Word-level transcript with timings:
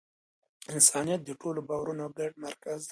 انسانیت 0.73 1.21
د 1.25 1.29
ټولو 1.41 1.59
باورونو 1.69 2.03
ګډ 2.17 2.31
مرکز 2.45 2.77
دی. 2.79 2.79